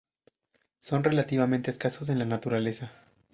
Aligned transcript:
Son 0.79 1.03
relativamente 1.03 1.69
escasos 1.69 2.09
en 2.09 2.17
la 2.17 2.25
naturaleza. 2.25 2.91